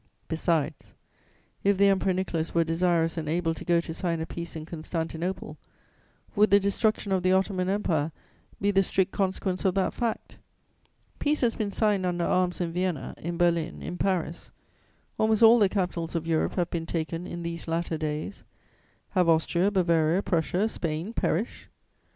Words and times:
"Besides, 0.27 0.95
if 1.63 1.77
the 1.77 1.85
Emperor 1.85 2.11
Nicholas 2.11 2.55
were 2.55 2.63
desirous 2.63 3.17
and 3.17 3.29
able 3.29 3.53
to 3.53 3.63
go 3.63 3.79
to 3.81 3.93
sign 3.93 4.19
a 4.19 4.25
peace 4.25 4.55
in 4.55 4.65
Constantinople, 4.65 5.59
would 6.35 6.49
the 6.49 6.59
destruction 6.59 7.11
of 7.11 7.21
the 7.21 7.33
Ottoman 7.33 7.69
Empire 7.69 8.11
be 8.59 8.71
the 8.71 8.81
strict 8.81 9.11
consequence 9.11 9.63
of 9.63 9.75
that 9.75 9.93
fact? 9.93 10.39
Peace 11.19 11.41
has 11.41 11.53
been 11.53 11.69
signed 11.69 12.03
under 12.07 12.25
arms 12.25 12.59
in 12.59 12.73
Vienna, 12.73 13.13
in 13.19 13.37
Berlin, 13.37 13.83
in 13.83 13.99
Paris; 13.99 14.51
almost 15.19 15.43
all 15.43 15.59
the 15.59 15.69
capitals 15.69 16.15
of 16.15 16.25
Europe 16.25 16.55
have 16.55 16.71
been 16.71 16.87
taken 16.87 17.27
in 17.27 17.43
these 17.43 17.67
latter 17.67 17.99
days: 17.99 18.43
have 19.09 19.29
Austria, 19.29 19.69
Bavaria, 19.69 20.23
Prussia, 20.23 20.67
Spain 20.67 21.13
perished? 21.13 21.67